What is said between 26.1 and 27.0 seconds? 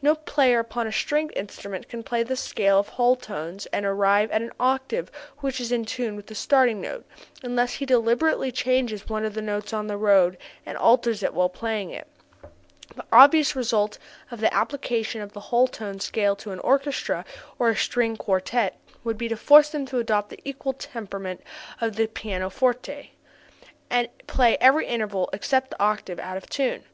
out of tune.